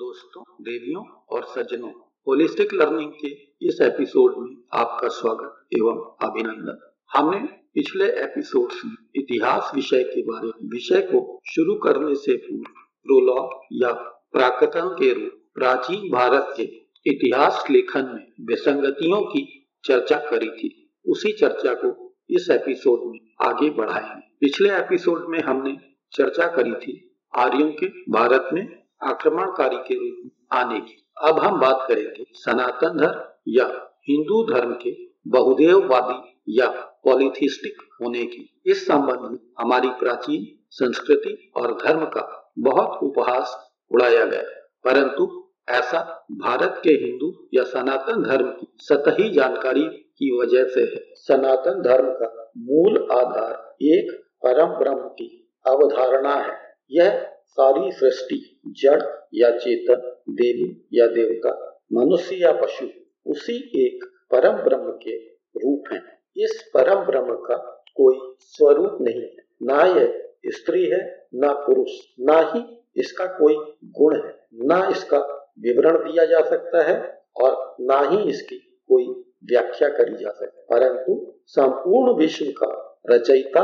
[0.00, 1.90] दोस्तों, देवियों और सज्जनों
[2.28, 3.28] होलिस्टिक लर्निंग के
[3.66, 7.38] इस एपिसोड में आपका स्वागत एवं अभिनंदन। हमने
[7.74, 12.72] पिछले एपिसोड्स में इतिहास विषय के बारे विषय को शुरू करने से पूर्व
[13.04, 13.92] प्रोलॉग या
[14.32, 16.62] प्राकथन के रूप प्राचीन भारत के
[17.06, 23.70] इतिहास लेखन में विसंगतियों की चर्चा करी थी। उसी चर्चा को इस एपिसोड में आगे
[23.70, 25.76] बढ़ाएँगे। पिछले एपिसोड में हमने
[26.12, 31.60] चर्चा करी थी आर्यों के भारत में आक्रमणकारी के रूप में आने की। अब हम
[31.60, 33.66] बात करेंगे सनातन धर्म या
[34.08, 34.90] हिंदू धर्म के
[35.28, 36.68] बहुदेववादी या
[37.04, 43.56] पॉलिथिस्टिक होने की। इस संबंध में हमारी प्राचीन संस्कृति और धर्म का बहुत उपहास
[43.90, 44.42] उड़ाया गया
[44.84, 51.02] परंतु ऐसा भारत के हिंदू या सनातन धर्म की सतही जानकारी की वजह से है।
[51.16, 54.10] सनातन धर्म का मूल आधार एक
[54.46, 56.56] परम ब्रह्म की अवधारणा है।
[56.90, 59.02] यह सारी सृष्टि जड़
[59.34, 61.50] या चेतन, देवी या देवता,
[61.92, 62.86] मनुष्य या पशु,
[63.26, 65.16] उसी एक परम ब्रह्म के
[65.56, 66.00] रूप है।
[66.36, 67.56] इस परम ब्रह्म का
[67.96, 69.22] कोई स्वरूप नहीं
[69.62, 71.90] ना यह स्त्री है, ना पुरुष,
[72.20, 72.62] ना ही
[72.96, 75.18] इसका कोई गुण है। ना इसका
[75.60, 78.56] विवरण दिया जा सकता है और ना ही इसकी
[78.88, 79.06] कोई
[79.44, 83.62] व्याख्या करी जा सकती परंतु संपूर्ण विश्व का रचयिता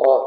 [0.00, 0.20] और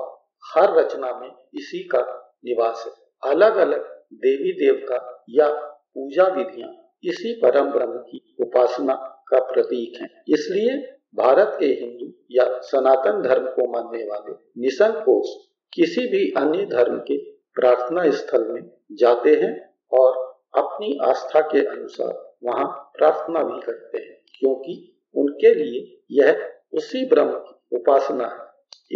[0.45, 2.01] हर रचना में इसी का
[2.45, 4.97] निवास है। अलग अलग देवी देवता
[5.29, 5.47] या
[5.95, 6.69] पूजा विधियाँ
[7.03, 8.93] इसी परम ब्रह्म की उपासना
[9.27, 10.77] का प्रतीक है। इसलिए
[11.15, 15.29] भारत के हिंदू या सनातन धर्म को मानने वाले निसंकोच
[15.73, 17.17] किसी भी अन्य धर्म के
[17.55, 19.53] प्रार्थना स्थल में जाते हैं
[19.91, 20.19] और
[20.57, 22.67] अपनी आस्था के अनुसार वहाँ
[22.97, 24.73] प्रार्थना भी करते हैं, क्योंकि
[25.15, 28.49] उनके लिए यह उसी ब्रह्म की उपासना है।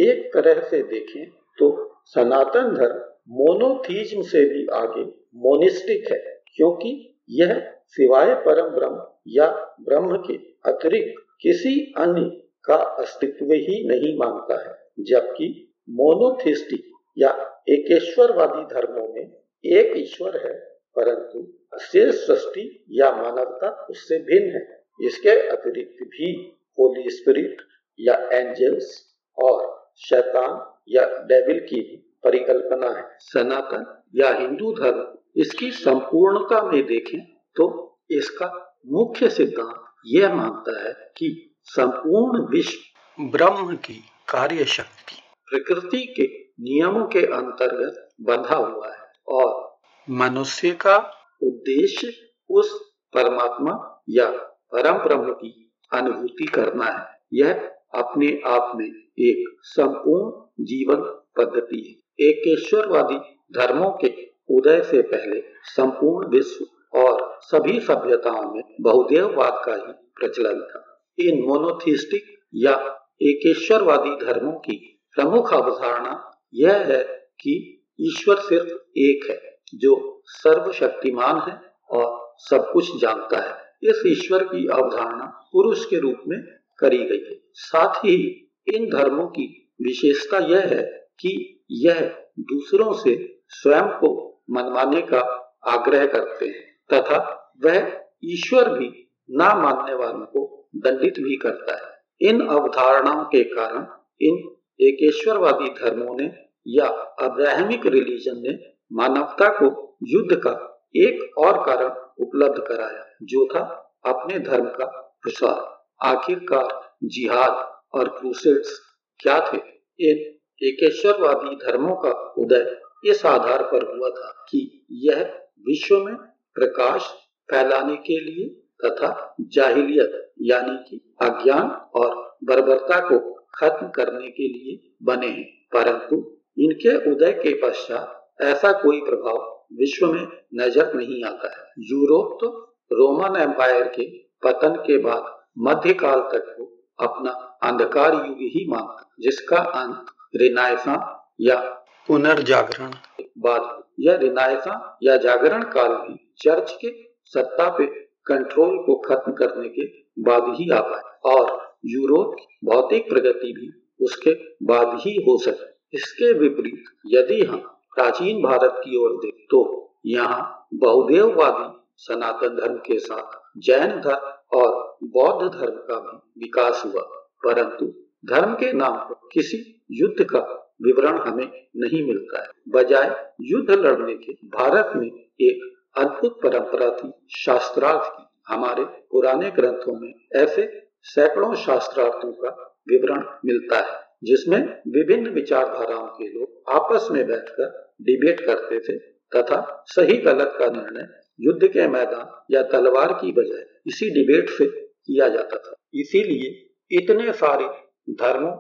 [0.06, 1.26] एक तरह से देखें
[1.58, 1.70] तो
[2.06, 5.04] सनातन धर्म मोनोथीज्म से भी आगे
[5.36, 6.20] मोनिस्टिक है,
[6.56, 7.54] क्योंकि यह
[7.88, 9.48] सिवाय परम ब्रह्म या
[9.82, 10.34] ब्रह्म के
[10.72, 12.30] अतिरिक्त किसी अन्य
[12.66, 15.48] का अस्तित्व ही नहीं मानता है, जबकि
[15.90, 17.30] मोनोथिस्टिक या
[17.70, 19.32] एकेश्वरवादी धर्मों में
[19.64, 20.54] एक ईश्वर है,
[20.96, 21.48] परंतु
[21.82, 26.32] शेष सृष्टि या मानवता उससे भिन्न है। इसके अतिरिक्त भी
[26.78, 27.62] होली स्पिरिट
[28.00, 28.92] या एंजल्स
[29.38, 29.64] और
[30.00, 30.60] शैतान
[30.90, 35.06] या डेविल की परिकल्पना है। सनातन या हिंदू धर्म,
[35.36, 37.20] इसकी संपूर्णता में देखें
[37.56, 37.66] तो
[38.12, 38.48] इसका
[38.88, 41.30] मुख्य सिद्धांत यह मानता है कि
[41.68, 43.94] संपूर्ण विश्व ब्रह्म की
[44.30, 45.16] कार्य शक्ति
[45.50, 46.28] प्रकृति के
[46.64, 50.98] नियमों के अंतर्गत बंधा हुआ है और मनुष्य का
[51.42, 52.12] उद्देश्य
[52.50, 52.72] उस
[53.14, 54.30] परमात्मा या
[54.74, 55.52] परम ब्रह्म की
[55.92, 57.54] अनुभूति करना है। यह
[57.96, 61.02] अपने आप में एक संपूर्ण जीवन
[61.38, 63.18] पद्धति है। एकेश्वरवादी
[63.60, 64.14] धर्मों के
[64.50, 66.66] उदय से पहले संपूर्ण विश्व
[67.00, 72.24] और सभी सभ्यताओं में बहुदेववाद का ही प्रचलन था। इन मोनोथिस्टिक
[72.56, 72.74] या
[73.22, 77.04] एकेश्वरवादी धर्मों की प्रमुख अवधारणा यह है
[77.42, 81.60] कि ईश्वर सिर्फ़ एक है, जो सर्वशक्तिमान है
[81.90, 86.40] और सब कुछ जानता है। इस ईश्वर की अवधारणा पुरुष के रूप में
[86.80, 93.42] करी गई है। साथ ही इन धर्मों की विशेषता यह है कि यह दूसरों से
[93.50, 100.70] स्वयं को मनवाने का आग्रह करते हैं। तथा वह ईश्वर भी ना मानने वालों को
[100.76, 101.96] दंडित भी करता है।
[102.30, 103.88] इन अवधारणाओं के कारण
[104.22, 106.32] इन एकेश्वरवादी धर्मों ने
[106.68, 106.86] या
[107.22, 108.60] अब्राहमिक रिलीजन ने
[108.94, 111.88] मानवता को युद्ध का एक और कारण
[112.26, 118.80] उपलब्ध कराया, जो था अपने धर्म का प्रसार। आखिरकार जिहाद और क्रूसेड्स
[119.20, 119.58] क्या थे?
[120.00, 125.24] इन एकेश्वरवादी धर्मों का उदय इस आधार पर हुआ था कि यह
[125.68, 126.16] विश्व में
[126.56, 127.02] प्रकाश
[127.50, 128.50] फैलाने के लिए
[128.86, 133.20] तथा जाहिलियत, यानी कि अज्ञान और बर्बरता को
[133.56, 136.16] खत्म करने के लिए बने हैं। परंतु
[136.58, 142.48] इनके उदय के पश्चात ऐसा कोई प्रभाव विश्व में नज़र नहीं आता है। यूरोप तो
[142.92, 144.10] रोमन एम्पायर के
[144.44, 146.66] पतन के बाद मध्यकाल तक को
[147.06, 147.32] अपना
[147.64, 150.96] अंधकार युग ही मानता जिसका अंत रिनायसा
[151.42, 151.60] या
[152.08, 152.92] पुनर्जागरण।
[153.38, 156.92] बाद। यह रिनायसा या जागरण काल भी चर्च के
[157.34, 157.86] सत्ता पे
[158.26, 159.86] कंट्रोल को खत्म करने के
[160.22, 162.36] बाद ही आ पाए और यूरोप
[162.66, 163.70] भौतिक प्रगति भी
[164.02, 164.34] उसके
[164.66, 167.58] बाद ही हो सके। इसके विपरीत यदि हम
[167.96, 169.60] प्राचीन भारत की ओर देख तो
[170.06, 171.68] यहाँ बहुदेववादी
[171.98, 177.02] सनातन धर्म के साथ जैन धर्म और बौद्ध धर्म का भी विकास हुआ
[177.46, 177.86] परंतु
[178.26, 179.58] धर्म के नाम पर किसी
[179.92, 180.40] युद्ध का
[180.82, 185.08] विवरण हमें नहीं मिलता है। बजाय युद्ध लड़ने के भारत में
[185.42, 192.50] एक अद्भुत परंपरा थी, शास्त्रार्थ की। हमारे पुराने ग्रंथों में ऐसे सैकड़ों शास्त्रार्थों का
[192.90, 198.98] विवरण मिलता है, जिसमें विभिन्न विचारधाराओं के लोग आपस में बैठकर डिबेट करते थे
[199.36, 201.08] तथा सही गलत का निर्णय
[201.40, 206.62] युद्ध के मैदान या तलवार की बजाय इसी डिबेट से किया जाता था। इसीलिए
[206.92, 208.54] इतने सारे धर्मों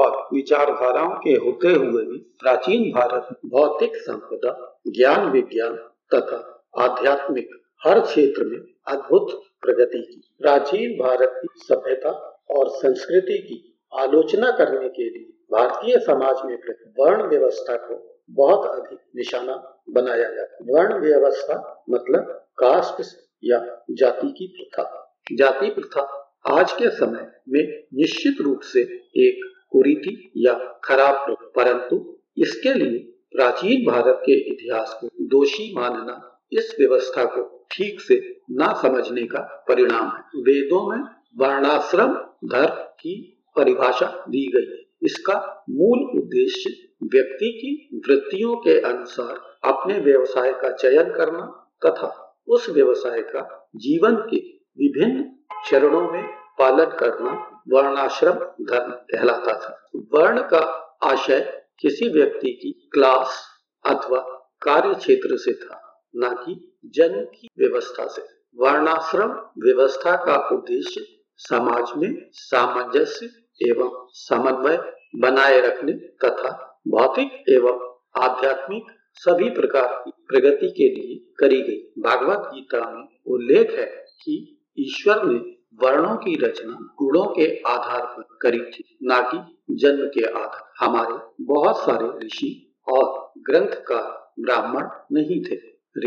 [0.00, 5.76] और विचारधाराओं के होते हुए भी प्राचीन भारत, भौतिक संपदा, ज्ञान विज्ञान
[6.14, 7.48] तथा आध्यात्मिक
[7.84, 12.10] हर क्षेत्र में अद्भुत प्रगति की। प्राचीन भारत की सभ्यता
[12.50, 16.56] और संस्कृति की आलोचना करने के लिए भारतीय समाज में
[17.00, 23.04] वर्ण व्यवस्था को बहुत अधिक निशाना बनाया जाता है। वर्ण व्यवस्था मतलब कास्ट
[23.44, 28.80] या जाति की प्रथा। जाति प्रथा आज के समय में निश्चित रूप से
[29.16, 30.52] एक कुरीति या
[30.84, 32.98] खराब परंतु इसके लिए
[33.32, 39.64] प्राचीन भारत के इतिहास को दोषी मानना, इस व्यवस्था को ठीक से न समझने का
[39.68, 41.04] परिणाम है। वेदों में
[41.38, 42.14] वर्णाश्रम,
[42.44, 43.14] धर्म की
[43.56, 46.70] परिभाषा दी गई है। इसका मूल उद्देश्य
[47.02, 49.34] व्यक्ति की वृत्तियों के अनुसार
[49.72, 54.36] अपने व्यवसाय का चयन करना तथा उस व्यवसाय का जीवन के
[54.78, 55.31] विभिन्न
[55.66, 56.22] चरणों में
[56.58, 57.32] पालन करना
[57.68, 58.34] वर्णाश्रम
[58.66, 60.60] धर्म कहलाता था। वर्ण का
[61.02, 61.40] आशय
[61.80, 63.40] किसी व्यक्ति की क्लास
[63.84, 64.18] अथवा
[64.62, 65.80] कार्य क्षेत्र से था,
[66.16, 66.54] न कि
[66.94, 68.22] जन्म की व्यवस्था से।
[68.56, 71.06] वर्णाश्रम व्यवस्था का उद्देश्य
[71.38, 73.26] समाज में सामंजस्य
[73.60, 74.76] एवं समन्वय
[75.16, 75.92] बनाए रखने
[76.24, 76.50] तथा
[76.88, 77.88] भौतिक एवं
[78.22, 78.84] आध्यात्मिक
[79.16, 83.86] सभी प्रकार की प्रगति के लिए करी गई। भागवत गीता में उल्लेख है
[84.22, 85.38] कि ईश्वर ने
[85.82, 91.44] वर्णों की रचना गुणों के आधार पर करी थी, न कि जन्म के आधार। हमारे
[91.44, 95.56] बहुत सारे ऋषि और ग्रंथकार ब्राह्मण नहीं थे।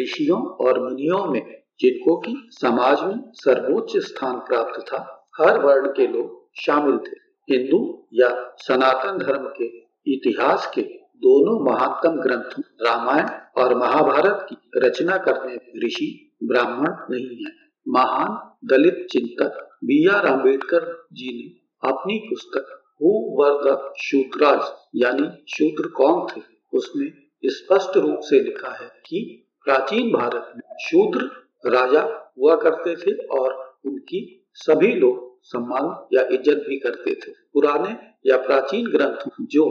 [0.01, 6.07] ऋषियों और मुनियों में जिनको की समाज में सर्वोच्च स्थान प्राप्त था, हर वर्ण के
[6.07, 9.65] लोग शामिल थे। हिंदू या सनातन धर्म के
[10.13, 10.81] इतिहास के
[11.15, 13.27] दोनों महानतम ग्रंथों, रामायण
[13.61, 17.51] और महाभारत की रचना करने ऋषि ब्राह्मण नहीं है।
[17.87, 21.47] महान दलित चिंतक बी आर अंबेडकर जी ने
[21.83, 22.71] अपनी पुस्तक
[23.01, 26.41] हु वर शूद्राज, यानी शूद्र कौन थे?
[26.73, 27.11] उसमें
[27.43, 29.19] स्पष्ट रूप से लिखा है कि
[29.65, 31.29] प्राचीन भारत में शूद्र
[31.69, 32.01] राजा
[32.39, 33.53] हुआ करते थे और
[33.85, 34.21] उनकी
[34.57, 37.95] सभी लोग सम्मान या इज़्ज़त भी करते थे। पुराने
[38.25, 39.65] या प्राचीन ग्रंथ जो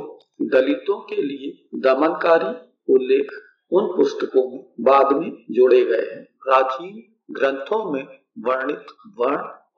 [0.52, 1.52] दलितों के लिए
[1.82, 2.54] दमनकारी
[2.88, 3.32] उल्लेख
[3.72, 8.04] उन पुस्तकों में बाद में जोड़े गए हैं। प्राचीन ग्रंथों में
[8.36, 8.86] वर्णित,
[9.18, 9.36] वर्ण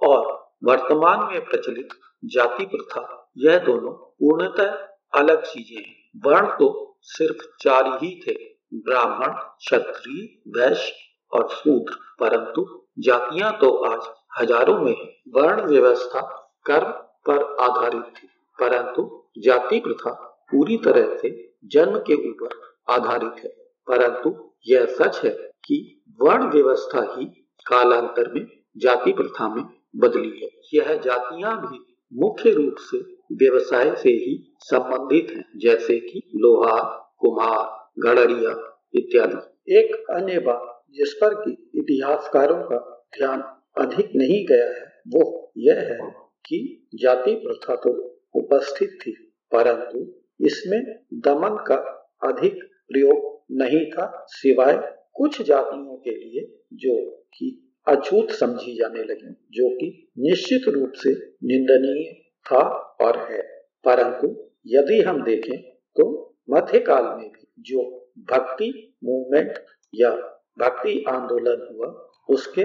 [0.08, 1.88] और वर्तमान में प्रचलित
[2.24, 5.94] जाति प्रथा, यह दोनों पूर्णतः अलग चीज़ें हैं।
[6.26, 8.34] वर्ण तो सिर्फ़ चार ही थे,
[8.74, 10.24] ब्राह्मण, क्षत्रिय,
[10.56, 10.92] वैश्य
[11.32, 12.66] और शूद्र, परंतु
[12.98, 14.08] जातियाँ तो आज
[14.40, 14.94] हज़ारों में
[15.34, 16.20] वर्ण व्यवस्था
[16.66, 16.90] कर्म
[17.28, 20.10] पर आधारित थी, परंतु जाति प्रथा
[20.50, 21.30] पूरी तरह से
[21.64, 22.60] जन्म के ऊपर
[22.92, 23.50] आधारित है।
[23.88, 24.34] परंतु
[24.66, 25.30] यह सच है
[25.64, 27.26] कि वर्ण व्यवस्था ही
[27.66, 28.46] कालांतर में
[28.76, 29.64] जाति प्रथा में
[29.96, 31.78] बदली है। यह जातियाँ भी
[32.12, 32.98] मुख्य रूप से
[33.34, 36.78] व्यवसाय से ही संबंधित हैं, जैसे कि लोहा,
[37.18, 37.64] कुम्हार,
[37.98, 38.50] गड़रिया
[38.94, 42.78] इत्यादि। एक अन्य बात जिस पर कि इतिहासकारों का
[43.18, 43.40] ध्यान
[43.78, 46.10] अधिक नहीं गया है, वो यह है
[46.46, 47.90] कि जाति प्रथा तो
[48.34, 49.12] उपस्थित थी,
[49.52, 49.98] परंतु
[50.40, 50.80] इसमें
[51.24, 51.76] दमन का
[52.22, 54.76] अधिक प्रयोग नहीं था, सिवाय
[55.14, 56.94] कुछ जातियों के लिए जो
[57.36, 61.10] कि अछूत समझी जाने लगी, जो कि निश्चित रूप से
[61.44, 62.12] निंदनीय
[62.46, 62.68] था
[63.00, 63.42] और है।
[63.84, 69.54] परंतु यदि हम देखें तो मध्यकाल में भी जो भक्ति मूवमेंट
[69.94, 70.10] या
[70.58, 72.62] भक्ति आंदोलन हुआ, उसके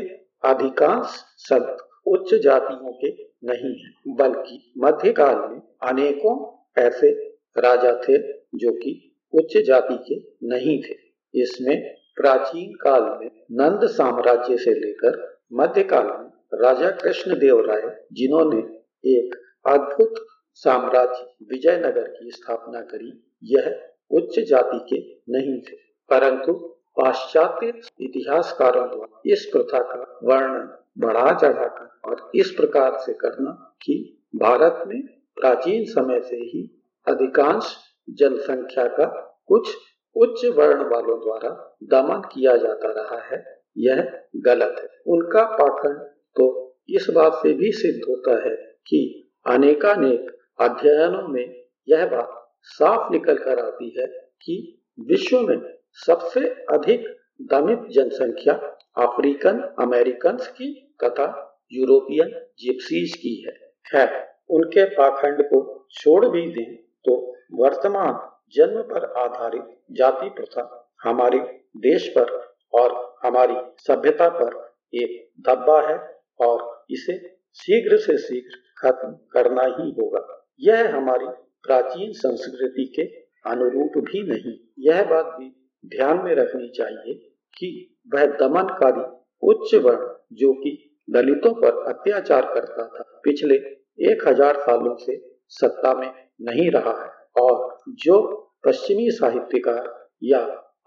[0.49, 1.07] अधिकांश
[1.49, 5.61] शब्द उच्च जातियों के नहीं है, बल्कि मध्यकाल में
[5.91, 7.11] अनेकों ऐसे
[7.57, 10.95] राजा थे जो कि उच्च जाति के नहीं थे।
[11.35, 18.05] इसमें प्राचीन काल में नंद साम्राज्य से लेकर मध्य काल में राजा कृष्ण देव राय
[18.13, 18.57] जिन्होंने
[19.11, 19.35] एक
[19.67, 25.75] अद्भुत साम्राज्य विजयनगर की स्थापना करी, यह उच्च जाति के नहीं थे।
[26.09, 26.53] परंतु
[26.99, 27.67] पाश्चात्य
[28.01, 34.83] इतिहासकारों द्वारा इस प्रथा का वर्णन बढ़ा चढ़ाकर और इस प्रकार से करना कि भारत
[34.87, 35.01] में
[35.41, 37.77] प्राचीन समय से ही अधिकांश
[38.09, 39.05] जनसंख्या का
[39.47, 39.75] कुछ
[40.15, 43.43] उच्च वर्ण वालों द्वारा दमन किया जाता रहा है।
[43.77, 45.93] यह गलत है। उनका पाठन
[46.35, 46.47] तो
[46.89, 48.55] इस बात से भी सिद्ध होता है
[48.87, 51.45] कि अनेकानेक अध्ययनों में
[51.89, 54.07] यह बात साफ़ निकल कर आती है
[54.41, 55.61] कि विश्व में
[56.05, 56.39] सबसे
[56.71, 57.07] अधिक
[57.41, 58.53] दमित जनसंख्या
[58.97, 61.27] अफ्रीकन अमेरिकन की तथा
[61.73, 63.53] यूरोपियन जिप्सीज की है।
[63.95, 66.75] है उनके पाखंड को छोड़ भी दें
[67.05, 67.15] तो
[67.53, 70.63] वर्तमान जन्म पर आधारित जाति प्रथा
[71.03, 71.39] हमारे
[71.83, 72.31] देश पर
[72.73, 72.93] और
[73.25, 73.55] हमारी
[73.87, 74.57] सभ्यता पर
[74.93, 75.11] एक
[75.47, 75.97] धब्बा है
[76.39, 77.17] और इसे
[77.59, 80.21] शीघ्र से शीघ्र खत्म करना ही होगा।
[80.61, 81.25] यह हमारी
[81.63, 83.03] प्राचीन संस्कृति के
[83.45, 85.49] अनुरूप भी नहीं। यह बात भी
[85.83, 87.13] ध्यान में रखनी चाहिए
[87.57, 87.69] कि
[88.13, 89.03] वह दमनकारी
[89.43, 90.77] उच्च वर्ण जो कि
[91.07, 93.55] दलितों पर अत्याचार करता था पिछले
[94.11, 95.17] एक हज़ार सालों से
[95.51, 100.39] सत्ता में नहीं रहा है। और जो पश्चिमी साहित्यकार या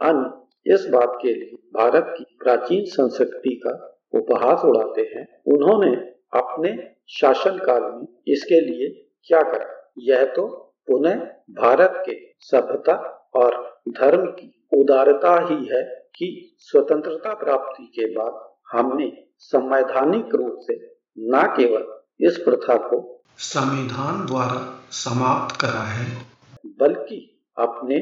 [0.02, 5.96] अन्य इस बात के लिए भारत की प्राचीन संस्कृति का उपहास उड़ाते हैं, उन्होंने
[6.40, 9.92] अपने शासन काल में इसके लिए क्या करा?
[9.98, 10.46] यह तो
[10.86, 11.14] पुनः
[11.50, 12.94] भारत के सभ्यता
[13.34, 15.82] और धर्म की उदारता ही है
[16.16, 24.26] कि स्वतंत्रता प्राप्ति के बाद हमने संवैधानिक रूप से न केवल इस प्रथा को संविधान
[24.26, 26.33] द्वारा समाप्त करा है।
[26.66, 27.97] बल्कि अपने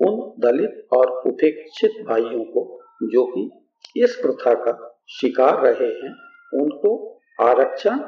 [0.00, 3.50] उन दलित और उपेक्षित भाइयों को जो कि
[3.96, 6.14] इस प्रथा का शिकार रहे हैं
[6.62, 7.98] उनको आरक्षण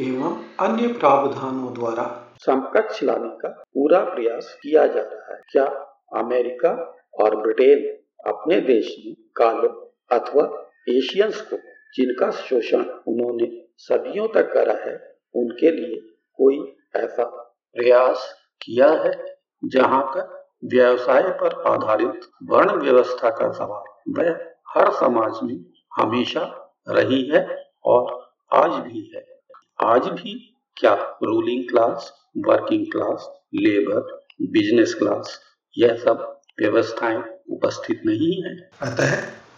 [0.00, 5.64] एवं अन्य प्रावधानों द्वारा समकक्ष लाने का पूरा प्रयास किया जा रहा है। क्या
[6.16, 6.70] अमेरिका
[7.22, 7.96] और ब्रिटेन
[8.32, 9.68] अपने देश में कालो
[10.12, 11.56] अथवा एशियंस को
[11.96, 15.96] जिनका शोषण उन्होंने सदियों तक करा है उनके लिए
[16.32, 17.24] कोई ऐसा
[17.76, 19.33] प्रयास किया है?
[19.64, 24.30] जहाँ तक व्यवसाय पर आधारित वर्ण व्यवस्था का सवाल। वह
[24.68, 25.64] हर समाज में
[25.96, 29.40] हमेशा रही है और आज भी है।
[29.84, 35.40] आज भी क्या ruling class working class labour business class
[35.78, 38.70] यह सब व्यवस्थाएँ उपस्थित नहीं है?
[38.82, 39.16] अतः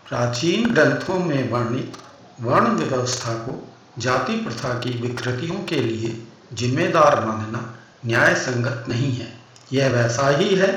[0.08, 1.92] प्राचीन ग्रंथों में वर्णित
[2.40, 7.74] वर्ण व्यवस्था को जाति प्रथा की विकृतियों के लिए जिम्मेदार मानना
[8.06, 10.70] न्याय संगत नहीं है। यह वैसा ही है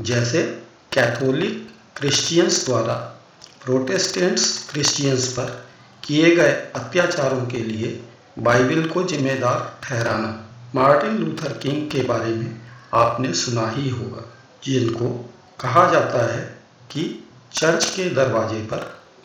[0.00, 0.42] जैसे
[0.92, 2.94] कैथोलिक क्रिश्चियंस द्वारा
[3.64, 5.66] प्रोटेस्टेंट्स क्रिश्चियंस पर
[6.04, 8.00] किए गए अत्याचारों के लिए
[8.38, 10.30] बाइबल को जिम्मेदार ठहराना
[10.74, 12.60] मार्टिन लूथर किंग के बारे में
[12.94, 14.22] आपने सुना ही होगा,
[14.64, 15.08] जिनको
[15.60, 16.58] कहा जाता है
[16.90, 18.78] कि चर्च के दरवाजे पर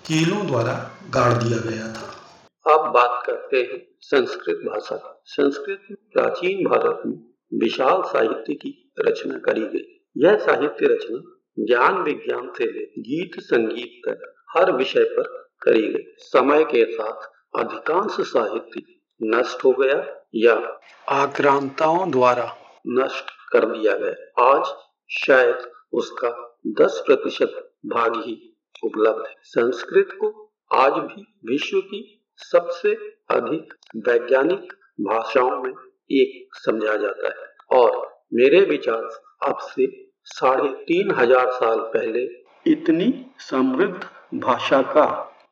[0.06, 7.02] कीलों द्वारा गाड़ दिया गया था। अब बात करते हैं संस्कृत भाषा संस्कृत प्राचीन भारत
[7.06, 7.20] में
[7.60, 14.34] विशाल साहित्य की रचना करी गई। यह साहित्य रचना ज्ञान विज्ञान से गीत संगीत तक
[14.58, 17.30] हर विषय पर करी गई। समय के साथ
[17.60, 18.84] अधिकांश साहित्य
[19.24, 20.80] नष्ट हो गया या
[21.10, 24.66] आक्रांताओं द्वारा नष्ट कर दिया गया। आज
[25.10, 32.96] शायद उसका 10 प्रतिशत भाग ही उपलब्ध है। संस्कृत को आज भी विश्व की सबसे
[33.32, 33.74] अधिक
[34.08, 35.74] वैज्ञानिक भाषाओं में
[36.12, 39.10] एक समझा जाता है और मेरे विचार
[39.48, 39.86] अब से
[40.26, 42.24] साढ़े तीन हज़ार साल पहले
[42.66, 45.06] इतनी समृद्ध भाषा का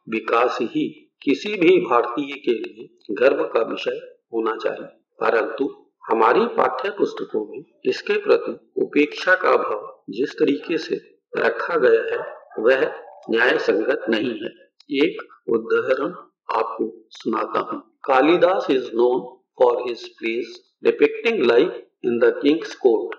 [0.09, 0.87] विकास ही
[1.21, 3.99] किसी भी भारतीय के लिए गर्व का विषय
[4.33, 4.85] होना चाहिए।
[5.19, 5.67] परंतु
[6.09, 10.95] हमारी पाठ्य पुस्तकों में इसके प्रति उपेक्षा का भाव जिस तरीके से
[11.33, 12.21] रखा गया है,
[12.59, 12.85] वह
[13.29, 14.53] न्याय संगत नहीं है।
[14.89, 16.13] एक उदाहरण
[16.57, 19.19] आपको सुनाता हूँ। Kalidas is known
[19.59, 23.15] for his plays depicting life in the king's court.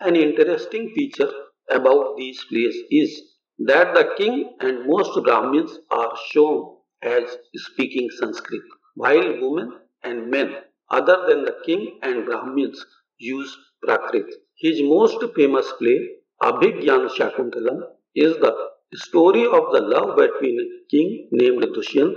[0.00, 1.30] An interesting feature
[1.70, 3.22] about these plays is
[3.58, 8.62] that the king and most Brahmins are shown as speaking Sanskrit,
[8.94, 10.54] while women and men
[10.90, 12.84] other than the king and Brahmins
[13.18, 14.28] use Prakrit.
[14.56, 16.08] His most famous play,
[16.42, 17.82] Abhigyan Shakuntalam,
[18.14, 18.54] is the
[18.94, 22.16] story of the love between a king named Dushyant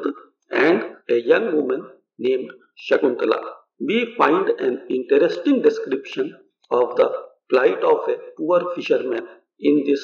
[0.52, 1.86] and a young woman
[2.18, 2.52] named
[2.90, 6.36] Shakuntala we find an interesting description
[6.72, 7.10] of the
[7.50, 9.28] plight of a poor fisherman
[9.60, 10.04] in this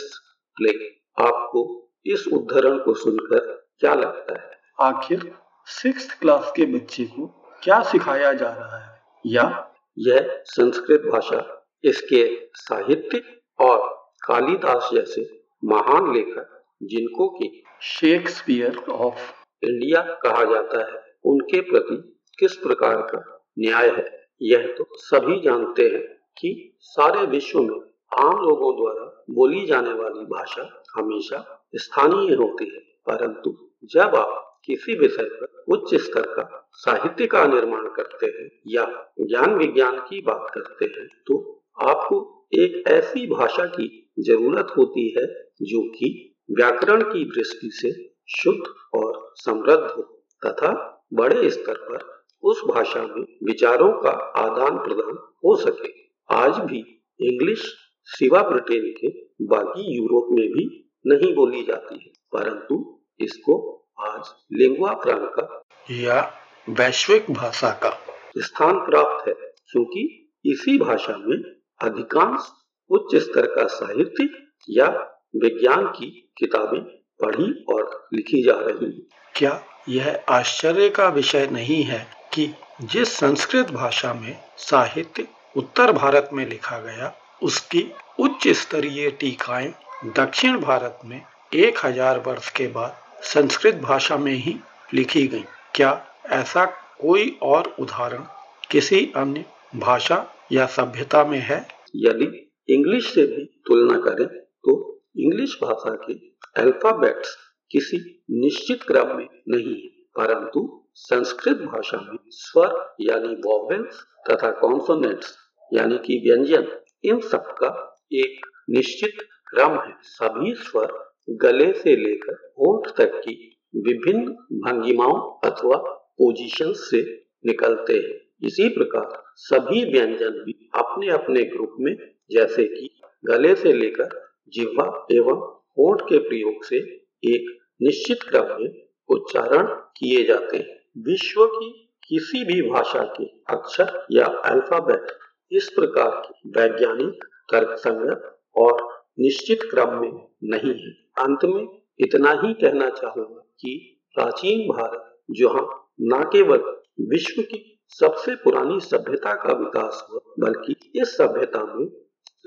[0.58, 0.78] play.
[1.22, 3.40] आपको इस उदाहरण को सुनकर
[3.80, 4.60] क्या लगता है?
[4.82, 5.32] आखिर
[5.66, 7.28] six class के बच्चे को
[7.64, 9.02] क्या सिखाया जा रहा है?
[9.26, 9.74] या?
[10.00, 13.24] यह संस्कृत भाषा इसके साहित्य
[13.60, 13.80] और
[14.28, 22.56] कालिदास जैसे महान लेखक जिनको कि शेक्सपियर ऑफ़ इंडिया कहा जाता है उनके प्रति किस
[22.56, 24.06] प्रकार का न्याय है।
[24.42, 26.04] यह तो सभी जानते हैं
[26.38, 27.80] कि सारे विश्व में
[28.12, 34.98] आम लोगों द्वारा बोली जाने वाली भाषा हमेशा स्थानीय होती है। परंतु जब आप किसी
[35.00, 38.86] विषय पर उच्च स्तर का साहित्य का निर्माण करते हैं या
[39.22, 41.38] ज्ञान विज्ञान की बात करते हैं तो
[41.82, 43.88] आपको एक ऐसी भाषा की
[44.20, 45.26] ज़रूरत होती है
[45.62, 47.92] जो कि व्याकरण की दृष्टि से
[48.30, 48.64] शुद्ध
[49.00, 50.02] और समृद्ध हो
[50.46, 50.72] तथा
[51.14, 52.17] बड़े स्तर पर
[52.48, 55.89] उस भाषा में विचारों का आदान प्रदान हो सके।
[56.30, 56.80] आज भी
[57.20, 57.63] इंग्लिश
[58.10, 59.08] सिवा ब्रिटेन के
[59.46, 60.66] बाकी यूरोप में भी
[61.06, 63.56] नहीं बोली जाती है, परंतु इसको
[64.00, 66.22] आज लिंगुआ फ्रांका या
[66.68, 67.89] वैश्विक भाषा का
[68.38, 69.34] स्थान प्राप्त है,
[69.72, 71.38] क्योंकि इसी भाषा में
[71.82, 72.51] अधिकांश
[72.89, 74.30] उच्च स्तर का साहित्य
[74.70, 74.88] या
[75.36, 76.82] विज्ञान की किताबें
[77.22, 82.06] पढ़ी और लिखी जा रही हैं। क्या यह आश्चर्य का विषय नहीं है
[82.38, 82.48] कि
[82.84, 87.82] जिस संस्कृत भाषा में साहित्य उत्तर भारत में लिखा गया, उसकी
[88.20, 89.74] उच्च स्तरीय टीकाएँ
[90.17, 91.22] दक्षिण भारत में
[91.56, 94.56] एक हज़ार वर्ष के बाद संस्कृत भाषा में ही
[94.94, 95.44] लिखी गई।
[95.75, 95.91] क्या
[96.32, 96.65] ऐसा
[97.01, 98.24] कोई और उदाहरण
[98.72, 101.65] किसी अन्य भाषा या सभ्यता में है?
[101.96, 102.25] यदि
[102.70, 104.74] इंग्लिश से भी तुलना करें तो
[105.17, 106.13] इंग्लिश भाषा के
[106.62, 107.36] अल्फाबेट्स
[107.72, 107.98] किसी
[108.39, 114.00] निश्चित क्रम में नहीं है, परंतु संस्कृत भाषा में स्वर यानी वॉवेल्स
[114.30, 115.36] तथा कॉन्सोनेंट्स
[115.74, 116.68] यानी कि व्यंजन,
[117.04, 123.60] इन सब का एक निश्चित क्रम है। सभी स्वर गले से लेकर होंठ तक की
[123.75, 124.32] विभिन्न
[124.66, 125.77] भंगिमाओं अथवा
[126.22, 127.01] पोजीशन से
[127.46, 131.96] निकलते हैं। इसी प्रकार सभी व्यंजन भी अपने अपने ग्रुप में,
[132.32, 132.89] जैसे कि
[133.25, 134.10] गले से लेकर
[134.50, 136.77] जिह्वा एवं होठ के प्रयोग से
[137.24, 144.06] एक निश्चित क्रम में उच्चारण किए जाते हैं। विश्व की किसी भी भाषा के अक्षर
[144.12, 145.08] या अल्फ़ाबेट
[145.51, 150.92] इस प्रकार के वैज्ञानिक तर्क संगत और निश्चित क्रम में नहीं है।
[151.25, 151.68] अंत में
[152.00, 158.80] इतना ही कहना चाहूँगा कि प्राचीन भारत जो जहाँ न केवल विश्व की सबसे पुरानी
[158.80, 161.88] सभ्यता का विकास हुआ, बल्कि इस सभ्यता में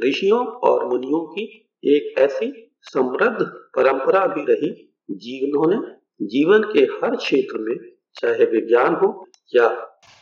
[0.08, 5.76] ऋषियों और मुनियों की एक ऐसी समृद्ध परंपरा भी रही जिन्होंने
[6.22, 9.08] जीवन के हर क्षेत्र में चाहे विज्ञान हो
[9.54, 9.68] या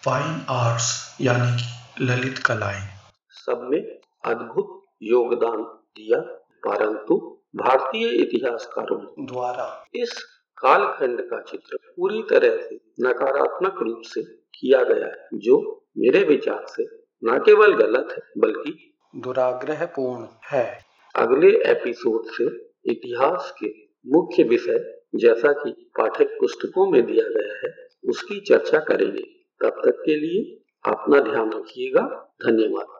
[0.04, 2.82] फाइन आर्ट्स यानी कि ललित कलाएँ।
[3.28, 3.80] सब में
[4.24, 5.62] अद्भुत योगदान
[5.96, 6.20] दिया
[6.66, 7.16] परंतु
[7.56, 10.12] भारतीय इतिहासकारों द्वारा। इस
[10.58, 14.22] कालखंड का चित्र पूरी तरह से नकारात्मक रूप से
[14.54, 15.58] किया गया है जो
[15.98, 16.84] मेरे विचार से
[17.22, 20.66] न केवल गलत है बल्कि दुराग्रह पूर्ण है।
[21.14, 22.44] अगले एपिसोड से
[22.92, 23.68] इतिहास के
[24.06, 29.22] मुख्य विषय जैसा कि पाठक पुस्तकों में दिया गया है, उसकी चर्चा करेंगे।
[29.62, 32.97] तब तक के लिए अपना ध्यान रखिएगा। धन्यवाद।